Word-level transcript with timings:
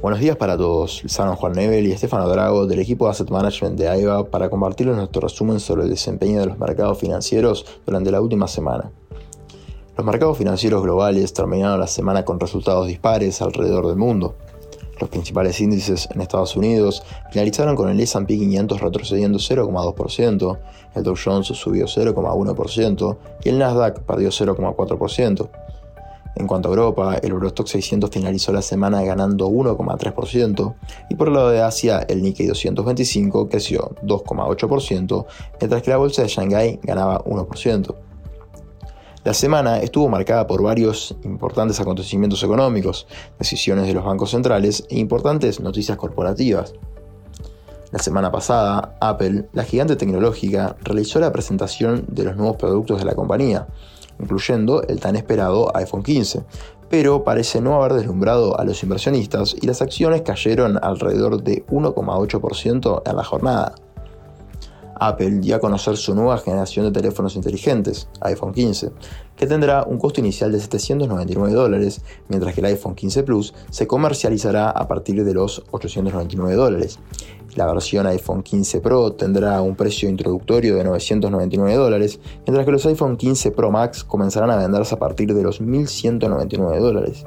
Buenos 0.00 0.20
días 0.20 0.36
para 0.36 0.56
todos, 0.56 1.02
Lizano 1.02 1.34
Juan 1.34 1.54
Nebel 1.54 1.88
y 1.88 1.90
Estefano 1.90 2.28
Drago 2.28 2.68
del 2.68 2.78
equipo 2.78 3.06
de 3.06 3.10
Asset 3.10 3.30
Management 3.30 3.76
de 3.76 3.88
AIBA 3.88 4.30
para 4.30 4.48
compartirles 4.48 4.94
nuestro 4.94 5.22
resumen 5.22 5.58
sobre 5.58 5.82
el 5.82 5.90
desempeño 5.90 6.38
de 6.38 6.46
los 6.46 6.56
mercados 6.56 6.98
financieros 6.98 7.66
durante 7.84 8.12
la 8.12 8.20
última 8.20 8.46
semana. 8.46 8.92
Los 9.96 10.06
mercados 10.06 10.38
financieros 10.38 10.84
globales 10.84 11.32
terminaron 11.32 11.80
la 11.80 11.88
semana 11.88 12.24
con 12.24 12.38
resultados 12.38 12.86
dispares 12.86 13.42
alrededor 13.42 13.88
del 13.88 13.96
mundo. 13.96 14.36
Los 15.00 15.10
principales 15.10 15.60
índices 15.60 16.08
en 16.14 16.20
Estados 16.20 16.54
Unidos 16.54 17.02
finalizaron 17.32 17.74
con 17.74 17.88
el 17.88 17.98
S&P 17.98 18.38
500 18.38 18.80
retrocediendo 18.80 19.38
0,2%, 19.40 20.58
el 20.94 21.02
Dow 21.02 21.16
Jones 21.22 21.48
subió 21.48 21.86
0,1% 21.86 23.16
y 23.42 23.48
el 23.48 23.58
Nasdaq 23.58 24.02
perdió 24.02 24.28
0,4%. 24.28 25.48
En 26.36 26.46
cuanto 26.46 26.68
a 26.68 26.72
Europa, 26.72 27.16
el 27.16 27.30
Eurostock 27.30 27.66
600 27.66 28.10
finalizó 28.10 28.52
la 28.52 28.62
semana 28.62 29.02
ganando 29.02 29.48
1,3% 29.48 30.74
y 31.10 31.14
por 31.16 31.28
el 31.28 31.34
lado 31.34 31.50
de 31.50 31.62
Asia, 31.62 32.04
el 32.08 32.22
Nikkei 32.22 32.46
225 32.46 33.48
creció 33.48 33.94
2,8%, 34.02 35.26
mientras 35.60 35.82
que 35.82 35.90
la 35.90 35.96
bolsa 35.96 36.22
de 36.22 36.28
Shanghái 36.28 36.80
ganaba 36.82 37.24
1%. 37.24 37.94
La 39.24 39.34
semana 39.34 39.78
estuvo 39.80 40.08
marcada 40.08 40.46
por 40.46 40.62
varios 40.62 41.16
importantes 41.24 41.80
acontecimientos 41.80 42.42
económicos, 42.44 43.06
decisiones 43.38 43.86
de 43.86 43.94
los 43.94 44.04
bancos 44.04 44.30
centrales 44.30 44.86
e 44.88 44.98
importantes 44.98 45.60
noticias 45.60 45.98
corporativas. 45.98 46.72
La 47.90 47.98
semana 47.98 48.30
pasada, 48.30 48.96
Apple, 49.00 49.48
la 49.52 49.64
gigante 49.64 49.96
tecnológica, 49.96 50.76
realizó 50.82 51.20
la 51.20 51.32
presentación 51.32 52.04
de 52.08 52.24
los 52.24 52.36
nuevos 52.36 52.56
productos 52.56 53.00
de 53.00 53.06
la 53.06 53.14
compañía, 53.14 53.66
incluyendo 54.18 54.82
el 54.82 55.00
tan 55.00 55.16
esperado 55.16 55.74
iPhone 55.76 56.02
15, 56.02 56.42
pero 56.88 57.24
parece 57.24 57.60
no 57.60 57.74
haber 57.74 57.94
deslumbrado 57.94 58.58
a 58.58 58.64
los 58.64 58.82
inversionistas 58.82 59.54
y 59.60 59.66
las 59.66 59.82
acciones 59.82 60.22
cayeron 60.22 60.78
alrededor 60.82 61.42
de 61.42 61.66
1,8% 61.66 63.02
en 63.04 63.16
la 63.16 63.24
jornada. 63.24 63.74
Apple 65.00 65.38
dio 65.40 65.56
a 65.56 65.60
conocer 65.60 65.96
su 65.96 66.14
nueva 66.14 66.38
generación 66.38 66.86
de 66.86 66.92
teléfonos 66.92 67.36
inteligentes, 67.36 68.08
iPhone 68.20 68.52
15, 68.52 68.90
que 69.36 69.46
tendrá 69.46 69.84
un 69.84 69.98
costo 69.98 70.20
inicial 70.20 70.52
de 70.52 70.60
799 70.60 71.54
dólares, 71.54 72.02
mientras 72.28 72.54
que 72.54 72.60
el 72.60 72.66
iPhone 72.66 72.94
15 72.94 73.22
Plus 73.22 73.54
se 73.70 73.86
comercializará 73.86 74.70
a 74.70 74.88
partir 74.88 75.24
de 75.24 75.34
los 75.34 75.64
899 75.70 76.54
dólares. 76.56 76.98
La 77.54 77.66
versión 77.66 78.06
iPhone 78.06 78.42
15 78.42 78.80
Pro 78.80 79.12
tendrá 79.12 79.60
un 79.62 79.74
precio 79.74 80.08
introductorio 80.08 80.76
de 80.76 80.84
999 80.84 81.74
dólares, 81.74 82.20
mientras 82.46 82.64
que 82.64 82.72
los 82.72 82.86
iPhone 82.86 83.16
15 83.16 83.50
Pro 83.52 83.70
Max 83.70 84.04
comenzarán 84.04 84.50
a 84.50 84.56
venderse 84.56 84.94
a 84.94 84.98
partir 84.98 85.34
de 85.34 85.42
los 85.42 85.60
1199 85.60 86.78
dólares. 86.78 87.24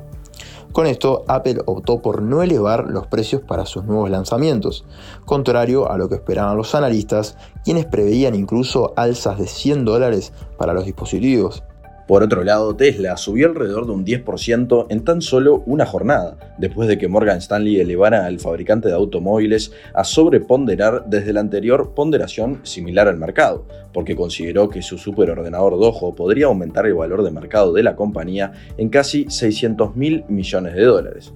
Con 0.72 0.88
esto, 0.88 1.26
Apple 1.28 1.58
optó 1.66 2.02
por 2.02 2.22
no 2.22 2.44
elevar 2.44 2.86
los 2.90 3.08
precios 3.08 3.42
para 3.42 3.66
sus 3.66 3.84
nuevos 3.84 4.10
lanzamientos, 4.10 4.86
contrario 5.26 5.92
a 5.92 5.98
lo 5.98 6.08
que 6.08 6.16
esperaban 6.16 6.56
los 6.56 6.76
analistas, 6.76 7.36
quienes 7.66 7.86
preveían 7.86 8.36
incluso 8.36 8.94
alzas 8.96 9.38
de 9.38 9.48
100 9.48 9.84
dólares 9.84 10.32
para 10.58 10.74
los 10.74 10.86
dispositivos. 10.86 11.64
Por 12.12 12.24
otro 12.24 12.44
lado, 12.44 12.76
Tesla 12.76 13.16
subió 13.16 13.48
alrededor 13.48 13.86
de 13.86 13.94
un 13.94 14.06
10% 14.06 14.88
en 14.90 15.06
tan 15.06 15.22
solo 15.22 15.64
una 15.66 15.86
jornada, 15.86 16.36
después 16.58 16.90
de 16.90 16.98
que 16.98 17.08
Morgan 17.08 17.38
Stanley 17.38 17.80
elevara 17.80 18.26
al 18.26 18.42
fabricante 18.42 18.90
de 18.90 18.96
automóviles 18.96 19.72
a 19.94 20.04
sobreponderar 20.04 21.06
desde 21.08 21.32
la 21.32 21.40
anterior 21.40 21.94
ponderación 21.96 22.60
similar 22.64 23.08
al 23.08 23.16
mercado, 23.16 23.66
porque 23.94 24.18
consideró 24.18 24.68
que 24.68 24.82
su 24.82 24.98
superordenador 24.98 25.80
Dojo 25.80 26.14
podría 26.14 26.48
aumentar 26.48 26.86
el 26.86 26.96
valor 26.96 27.24
de 27.24 27.32
mercado 27.32 27.72
de 27.72 27.84
la 27.84 27.96
compañía 27.96 28.52
en 28.78 28.90
casi 28.90 29.28
600 29.30 29.96
mil 29.96 30.26
millones 30.28 30.76
de 30.76 30.84
dólares. 30.84 31.32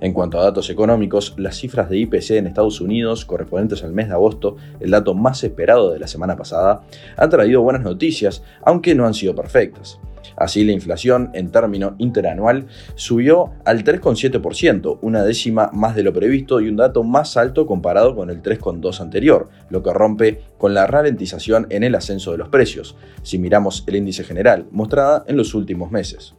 En 0.00 0.12
cuanto 0.12 0.38
a 0.38 0.44
datos 0.44 0.70
económicos, 0.70 1.34
las 1.38 1.56
cifras 1.56 1.90
de 1.90 1.98
IPC 1.98 2.30
en 2.36 2.46
Estados 2.46 2.80
Unidos 2.80 3.24
correspondientes 3.24 3.82
al 3.82 3.92
mes 3.92 4.06
de 4.06 4.14
agosto, 4.14 4.56
el 4.78 4.92
dato 4.92 5.12
más 5.12 5.42
esperado 5.42 5.90
de 5.92 5.98
la 5.98 6.06
semana 6.06 6.36
pasada, 6.36 6.82
han 7.16 7.30
traído 7.30 7.62
buenas 7.62 7.82
noticias, 7.82 8.44
aunque 8.62 8.94
no 8.94 9.06
han 9.06 9.14
sido 9.14 9.34
perfectas. 9.34 9.98
Así, 10.36 10.64
la 10.64 10.72
inflación 10.72 11.30
en 11.34 11.50
término 11.50 11.94
interanual 11.98 12.66
subió 12.94 13.52
al 13.64 13.84
3,7%, 13.84 14.98
una 15.02 15.24
décima 15.24 15.70
más 15.72 15.94
de 15.94 16.02
lo 16.02 16.12
previsto 16.12 16.60
y 16.60 16.68
un 16.68 16.76
dato 16.76 17.02
más 17.02 17.36
alto 17.36 17.66
comparado 17.66 18.14
con 18.14 18.30
el 18.30 18.42
3,2% 18.42 19.00
anterior, 19.00 19.48
lo 19.68 19.82
que 19.82 19.92
rompe 19.92 20.42
con 20.58 20.74
la 20.74 20.86
ralentización 20.86 21.66
en 21.70 21.84
el 21.84 21.94
ascenso 21.94 22.32
de 22.32 22.38
los 22.38 22.48
precios, 22.48 22.96
si 23.22 23.38
miramos 23.38 23.84
el 23.86 23.96
índice 23.96 24.24
general, 24.24 24.66
mostrada 24.70 25.24
en 25.26 25.36
los 25.36 25.54
últimos 25.54 25.90
meses. 25.90 26.34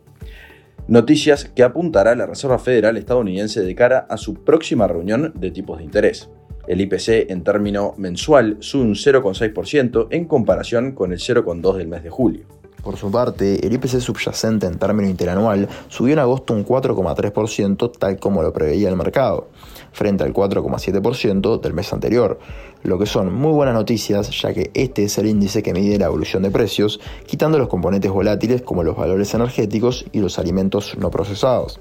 Noticias 0.88 1.46
que 1.46 1.64
apuntará 1.64 2.16
la 2.16 2.26
Reserva 2.26 2.60
Federal 2.60 2.98
estadounidense 2.98 3.62
de 3.62 3.76
cara 3.76 4.08
a 4.10 4.18
su 4.18 4.44
próxima 4.44 4.88
reunión 4.88 5.32
de 5.36 5.52
tipos 5.52 5.78
de 5.78 5.86
interés. 5.86 6.30
El 6.68 6.82
IPC 6.82 7.30
en 7.30 7.44
término 7.44 7.94
mensual 7.98 8.58
sube 8.60 8.84
un 8.84 8.96
0,6% 8.96 10.08
en 10.12 10.26
comparación 10.26 10.92
con 10.94 11.12
el 11.12 11.20
0,2% 11.20 11.76
del 11.76 11.88
mes 11.88 12.04
de 12.04 12.10
julio. 12.10 12.61
Por 12.84 12.98
su 12.98 13.12
parte, 13.12 13.66
el 13.66 13.74
IPC 13.74 14.00
subyacente 14.00 14.66
en 14.66 14.80
término 14.80 15.08
interanual 15.08 15.70
subió 15.88 16.14
en 16.14 16.20
agosto 16.20 16.54
un 16.54 16.66
4,3% 16.66 17.92
tal 17.98 18.18
como 18.18 18.42
lo 18.42 18.52
preveía 18.52 18.90
el 18.90 18.96
mercado, 18.96 19.50
frente 19.92 20.24
al 20.24 20.34
4,7% 20.34 21.62
del 21.62 21.74
mes 21.74 21.94
anterior, 21.94 22.40
lo 22.82 22.98
que 22.98 23.06
son 23.06 23.32
muy 23.32 23.52
buenas 23.52 23.76
noticias 23.76 24.32
ya 24.42 24.54
que 24.54 24.72
este 24.74 25.04
es 25.04 25.18
el 25.20 25.28
índice 25.28 25.62
que 25.62 25.74
mide 25.74 26.00
la 26.00 26.08
evolución 26.08 26.42
de 26.42 26.50
precios, 26.50 27.00
quitando 27.28 27.60
los 27.60 27.68
componentes 27.68 28.10
volátiles 28.10 28.64
como 28.64 28.84
los 28.84 28.98
valores 28.98 29.32
energéticos 29.36 30.06
y 30.12 30.20
los 30.20 30.40
alimentos 30.40 30.98
no 30.98 31.12
procesados. 31.12 31.80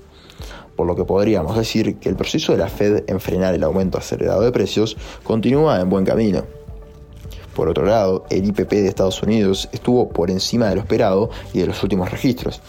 Por 0.77 0.87
lo 0.87 0.97
que 0.97 1.05
podríamos 1.05 1.57
decir 1.57 1.97
que 1.97 2.11
el 2.11 2.17
proceso 2.17 2.53
de 2.53 2.59
la 2.59 2.69
Fed 2.69 3.05
en 3.07 3.21
frenar 3.21 3.55
el 3.55 3.65
aumento 3.65 3.97
acelerado 3.97 4.43
de 4.43 4.53
precios 4.53 4.99
continúa 5.25 5.81
en 5.81 5.89
buen 5.89 6.05
camino. 6.05 6.60
Por 7.55 7.69
otro 7.69 7.85
lado, 7.85 8.25
el 8.31 8.47
IPP 8.47 8.71
de 8.71 8.89
Estados 8.89 9.23
Unidos 9.23 9.69
estuvo 9.73 10.09
por 10.09 10.31
encima 10.31 10.69
de 10.69 10.77
lo 10.77 10.81
esperado 10.81 11.31
y 11.53 11.59
de 11.61 11.67
los 11.67 11.83
últimos 11.83 12.11
registros, 12.11 12.61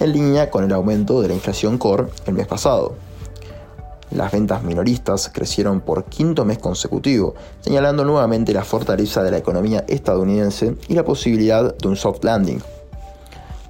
en 0.00 0.12
línea 0.12 0.50
con 0.50 0.64
el 0.64 0.72
aumento 0.72 1.20
de 1.20 1.28
la 1.28 1.34
inflación 1.34 1.78
core 1.78 2.06
el 2.26 2.34
mes 2.34 2.46
pasado. 2.46 2.94
Las 4.10 4.30
ventas 4.30 4.62
minoristas 4.62 5.30
crecieron 5.32 5.80
por 5.80 6.04
quinto 6.04 6.44
mes 6.44 6.58
consecutivo, 6.58 7.34
señalando 7.60 8.04
nuevamente 8.04 8.52
la 8.52 8.64
fortaleza 8.64 9.22
de 9.22 9.30
la 9.30 9.38
economía 9.38 9.84
estadounidense 9.88 10.76
y 10.88 10.94
la 10.94 11.04
posibilidad 11.04 11.74
de 11.74 11.88
un 11.88 11.96
soft 11.96 12.22
landing. 12.22 12.60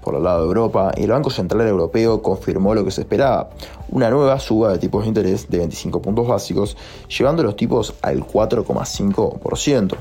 Por 0.03 0.17
el 0.17 0.25
lado 0.25 0.41
de 0.41 0.47
Europa, 0.49 0.91
el 0.97 1.11
Banco 1.11 1.31
Central 1.31 1.69
Europeo 1.69 2.23
confirmó 2.23 2.75
lo 2.75 2.85
que 2.85 2.91
se 2.91 3.03
esperaba, 3.03 3.51
una 3.89 4.11
nueva 4.11 4.41
suba 4.41 4.73
de 4.73 4.79
tipos 4.79 5.03
de 5.03 5.09
interés 5.09 5.49
de 5.49 5.59
25 5.59 6.03
puntos 6.03 6.27
básicos, 6.27 6.77
llevando 7.07 7.45
los 7.45 7.55
tipos 7.55 7.95
al 8.03 8.27
4,5%. 8.27 9.97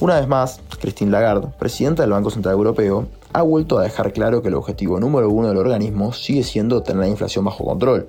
Una 0.00 0.20
vez 0.20 0.28
más, 0.28 0.60
Christine 0.80 1.10
Lagarde, 1.10 1.48
presidenta 1.58 2.04
del 2.04 2.12
Banco 2.12 2.30
Central 2.30 2.54
Europeo, 2.54 3.08
ha 3.32 3.42
vuelto 3.42 3.78
a 3.78 3.82
dejar 3.82 4.12
claro 4.12 4.42
que 4.42 4.48
el 4.48 4.54
objetivo 4.54 5.00
número 5.00 5.28
uno 5.28 5.48
del 5.48 5.56
organismo 5.56 6.12
sigue 6.12 6.44
siendo 6.44 6.84
tener 6.84 7.00
la 7.00 7.08
inflación 7.08 7.44
bajo 7.44 7.64
control. 7.64 8.08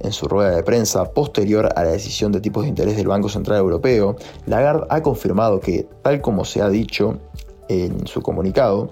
En 0.00 0.12
su 0.12 0.28
rueda 0.28 0.50
de 0.50 0.62
prensa 0.62 1.06
posterior 1.14 1.70
a 1.74 1.84
la 1.84 1.92
decisión 1.92 2.32
de 2.32 2.42
tipos 2.42 2.64
de 2.64 2.68
interés 2.68 2.98
del 2.98 3.06
Banco 3.06 3.30
Central 3.30 3.60
Europeo, 3.60 4.16
Lagarde 4.44 4.86
ha 4.90 5.00
confirmado 5.00 5.58
que, 5.58 5.88
tal 6.02 6.20
como 6.20 6.44
se 6.44 6.60
ha 6.60 6.68
dicho 6.68 7.16
en 7.70 8.06
su 8.06 8.20
comunicado, 8.20 8.90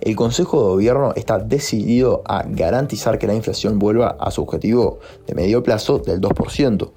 el 0.00 0.16
Consejo 0.16 0.60
de 0.60 0.68
Gobierno 0.70 1.12
está 1.14 1.38
decidido 1.38 2.22
a 2.24 2.42
garantizar 2.42 3.20
que 3.20 3.28
la 3.28 3.34
inflación 3.34 3.78
vuelva 3.78 4.16
a 4.18 4.32
su 4.32 4.42
objetivo 4.42 4.98
de 5.28 5.36
medio 5.36 5.62
plazo 5.62 5.98
del 5.98 6.20
2%. 6.20 6.90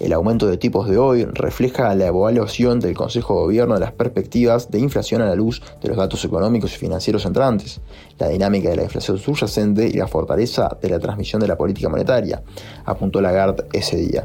El 0.00 0.14
aumento 0.14 0.46
de 0.46 0.56
tipos 0.56 0.88
de 0.88 0.96
hoy 0.96 1.26
refleja 1.26 1.94
la 1.94 2.06
evaluación 2.06 2.80
del 2.80 2.96
Consejo 2.96 3.34
de 3.34 3.40
Gobierno 3.42 3.74
de 3.74 3.80
las 3.80 3.92
perspectivas 3.92 4.70
de 4.70 4.78
inflación 4.78 5.20
a 5.20 5.26
la 5.26 5.34
luz 5.34 5.60
de 5.82 5.88
los 5.88 5.98
datos 5.98 6.24
económicos 6.24 6.72
y 6.74 6.78
financieros 6.78 7.26
entrantes, 7.26 7.82
la 8.18 8.28
dinámica 8.28 8.70
de 8.70 8.76
la 8.76 8.84
inflación 8.84 9.18
subyacente 9.18 9.86
y 9.86 9.92
la 9.92 10.08
fortaleza 10.08 10.78
de 10.80 10.88
la 10.88 10.98
transmisión 10.98 11.42
de 11.42 11.48
la 11.48 11.58
política 11.58 11.90
monetaria, 11.90 12.42
apuntó 12.86 13.20
Lagarde 13.20 13.66
ese 13.74 13.98
día. 13.98 14.24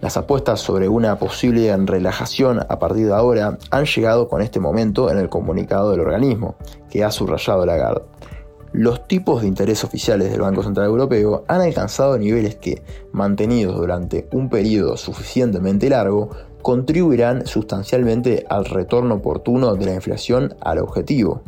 Las 0.00 0.16
apuestas 0.16 0.60
sobre 0.60 0.88
una 0.88 1.18
posible 1.18 1.76
relajación 1.76 2.60
a 2.60 2.78
partir 2.78 3.06
de 3.06 3.14
ahora 3.14 3.58
han 3.72 3.84
llegado 3.84 4.28
con 4.28 4.42
este 4.42 4.60
momento 4.60 5.10
en 5.10 5.18
el 5.18 5.28
comunicado 5.28 5.90
del 5.90 5.98
organismo, 5.98 6.54
que 6.88 7.02
ha 7.02 7.10
subrayado 7.10 7.66
Lagarde 7.66 8.02
los 8.72 9.06
tipos 9.08 9.42
de 9.42 9.48
interés 9.48 9.84
oficiales 9.84 10.30
del 10.30 10.40
Banco 10.40 10.62
Central 10.62 10.86
Europeo 10.86 11.44
han 11.48 11.60
alcanzado 11.60 12.18
niveles 12.18 12.56
que, 12.56 12.82
mantenidos 13.12 13.76
durante 13.76 14.28
un 14.32 14.48
periodo 14.50 14.96
suficientemente 14.96 15.88
largo, 15.88 16.30
contribuirán 16.62 17.46
sustancialmente 17.46 18.44
al 18.48 18.64
retorno 18.66 19.16
oportuno 19.16 19.74
de 19.74 19.86
la 19.86 19.94
inflación 19.94 20.54
al 20.60 20.78
objetivo. 20.78 21.42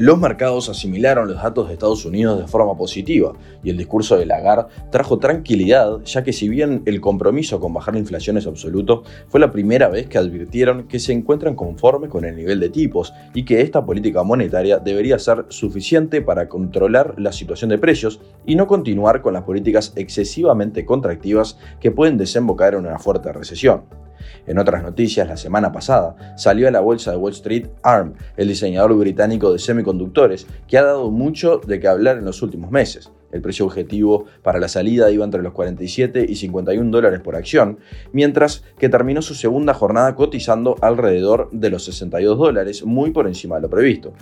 Los 0.00 0.16
mercados 0.16 0.68
asimilaron 0.68 1.26
los 1.26 1.42
datos 1.42 1.66
de 1.66 1.72
Estados 1.72 2.04
Unidos 2.04 2.38
de 2.38 2.46
forma 2.46 2.76
positiva 2.76 3.32
y 3.64 3.70
el 3.70 3.76
discurso 3.76 4.16
de 4.16 4.26
Lagarde 4.26 4.68
trajo 4.92 5.18
tranquilidad, 5.18 5.98
ya 6.04 6.22
que 6.22 6.32
si 6.32 6.48
bien 6.48 6.82
el 6.86 7.00
compromiso 7.00 7.58
con 7.58 7.74
bajar 7.74 7.94
la 7.94 7.98
inflación 7.98 8.38
es 8.38 8.46
absoluto, 8.46 9.02
fue 9.26 9.40
la 9.40 9.50
primera 9.50 9.88
vez 9.88 10.06
que 10.06 10.16
advirtieron 10.16 10.86
que 10.86 11.00
se 11.00 11.12
encuentran 11.12 11.56
conformes 11.56 12.10
con 12.10 12.24
el 12.24 12.36
nivel 12.36 12.60
de 12.60 12.68
tipos 12.68 13.12
y 13.34 13.44
que 13.44 13.60
esta 13.60 13.84
política 13.84 14.22
monetaria 14.22 14.78
debería 14.78 15.18
ser 15.18 15.46
suficiente 15.48 16.22
para 16.22 16.48
controlar 16.48 17.16
la 17.18 17.32
situación 17.32 17.70
de 17.70 17.78
precios 17.78 18.20
y 18.46 18.54
no 18.54 18.68
continuar 18.68 19.20
con 19.20 19.34
las 19.34 19.42
políticas 19.42 19.92
excesivamente 19.96 20.84
contractivas 20.84 21.58
que 21.80 21.90
pueden 21.90 22.18
desembocar 22.18 22.74
en 22.74 22.86
una 22.86 23.00
fuerte 23.00 23.32
recesión. 23.32 24.07
En 24.46 24.58
otras 24.58 24.82
noticias, 24.82 25.28
la 25.28 25.36
semana 25.36 25.72
pasada 25.72 26.34
salió 26.36 26.68
a 26.68 26.70
la 26.70 26.80
bolsa 26.80 27.10
de 27.10 27.16
Wall 27.16 27.32
Street 27.32 27.68
ARM, 27.82 28.14
el 28.36 28.48
diseñador 28.48 28.94
británico 28.96 29.52
de 29.52 29.58
semiconductores, 29.58 30.46
que 30.66 30.78
ha 30.78 30.84
dado 30.84 31.10
mucho 31.10 31.60
de 31.66 31.80
qué 31.80 31.88
hablar 31.88 32.18
en 32.18 32.24
los 32.24 32.42
últimos 32.42 32.70
meses. 32.70 33.10
El 33.30 33.42
precio 33.42 33.66
objetivo 33.66 34.24
para 34.42 34.58
la 34.58 34.68
salida 34.68 35.10
iba 35.10 35.24
entre 35.24 35.42
los 35.42 35.52
47 35.52 36.24
y 36.28 36.34
51 36.36 36.90
dólares 36.90 37.20
por 37.20 37.36
acción, 37.36 37.78
mientras 38.12 38.64
que 38.78 38.88
terminó 38.88 39.20
su 39.20 39.34
segunda 39.34 39.74
jornada 39.74 40.14
cotizando 40.14 40.76
alrededor 40.80 41.50
de 41.52 41.70
los 41.70 41.84
62 41.84 42.38
dólares, 42.38 42.84
muy 42.84 43.10
por 43.10 43.26
encima 43.26 43.56
de 43.56 43.62
lo 43.62 43.70
previsto. 43.70 44.14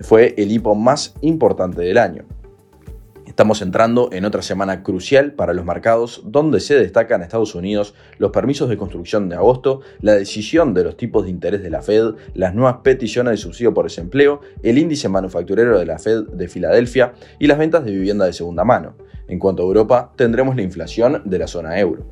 Fue 0.00 0.34
el 0.36 0.50
hipo 0.52 0.74
más 0.74 1.14
importante 1.22 1.80
del 1.80 1.96
año. 1.96 2.24
Estamos 3.32 3.62
entrando 3.62 4.10
en 4.12 4.26
otra 4.26 4.42
semana 4.42 4.82
crucial 4.82 5.32
para 5.32 5.54
los 5.54 5.64
mercados 5.64 6.20
donde 6.26 6.60
se 6.60 6.74
destacan 6.74 7.22
Estados 7.22 7.54
Unidos 7.54 7.94
los 8.18 8.30
permisos 8.30 8.68
de 8.68 8.76
construcción 8.76 9.30
de 9.30 9.36
agosto, 9.36 9.80
la 10.02 10.12
decisión 10.12 10.74
de 10.74 10.84
los 10.84 10.98
tipos 10.98 11.24
de 11.24 11.30
interés 11.30 11.62
de 11.62 11.70
la 11.70 11.80
Fed, 11.80 12.10
las 12.34 12.54
nuevas 12.54 12.80
peticiones 12.82 13.30
de 13.30 13.36
subsidio 13.38 13.72
por 13.72 13.86
desempleo, 13.86 14.42
el 14.62 14.76
índice 14.76 15.08
manufacturero 15.08 15.78
de 15.78 15.86
la 15.86 15.98
Fed 15.98 16.24
de 16.24 16.46
Filadelfia 16.46 17.14
y 17.38 17.46
las 17.46 17.56
ventas 17.56 17.86
de 17.86 17.92
vivienda 17.92 18.26
de 18.26 18.34
segunda 18.34 18.64
mano. 18.64 18.96
En 19.28 19.38
cuanto 19.38 19.62
a 19.62 19.66
Europa, 19.66 20.12
tendremos 20.14 20.54
la 20.54 20.60
inflación 20.60 21.22
de 21.24 21.38
la 21.38 21.46
zona 21.46 21.80
euro. 21.80 22.04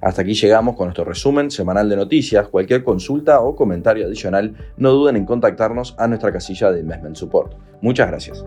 Hasta 0.00 0.22
aquí 0.22 0.34
llegamos 0.34 0.76
con 0.76 0.86
nuestro 0.86 1.02
resumen 1.02 1.50
semanal 1.50 1.88
de 1.88 1.96
noticias. 1.96 2.46
Cualquier 2.46 2.84
consulta 2.84 3.40
o 3.40 3.56
comentario 3.56 4.06
adicional, 4.06 4.54
no 4.76 4.92
duden 4.92 5.16
en 5.16 5.26
contactarnos 5.26 5.96
a 5.98 6.06
nuestra 6.06 6.32
casilla 6.32 6.70
de 6.70 6.82
Investment 6.82 7.16
Support. 7.16 7.56
Muchas 7.82 8.06
gracias. 8.06 8.44